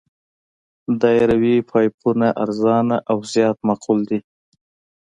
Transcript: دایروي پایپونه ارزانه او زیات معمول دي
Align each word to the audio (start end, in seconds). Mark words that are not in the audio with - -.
دایروي 1.01 1.55
پایپونه 1.69 2.27
ارزانه 2.43 2.97
او 3.11 3.17
زیات 3.31 3.57
معمول 3.67 3.99
دي 4.09 4.19